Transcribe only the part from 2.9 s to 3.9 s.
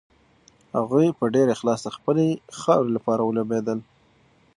لپاره ولوبېدل.